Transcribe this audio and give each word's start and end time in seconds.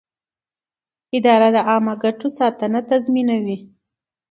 اداره 1.17 1.47
د 1.55 1.57
عامه 1.69 1.93
ګټو 2.03 2.27
ساتنه 2.39 2.79
تضمینوي. 2.89 3.57